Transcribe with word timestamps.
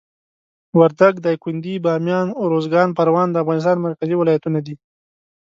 وردګ، 0.77 1.15
دایکندي، 1.25 1.75
بامیان، 1.85 2.27
اروزګان، 2.43 2.89
پروان 2.97 3.27
د 3.31 3.35
افغانستان 3.43 3.77
مرکزي 3.85 4.15
ولایتونه 4.17 4.59
دي. 4.65 4.75